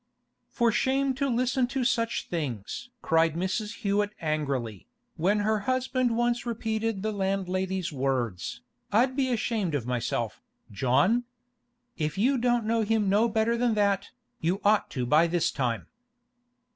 [0.49, 3.81] 'For shame to listen to such things!' cried Mrs.
[3.83, 8.61] Hewett angrily, when her husband once repeated the landlady's words,
[8.91, 10.41] 'I'd be ashamed of myself,
[10.71, 11.25] John!
[11.97, 14.09] If you don't know him no better than that,
[14.39, 15.85] you ought to by this time.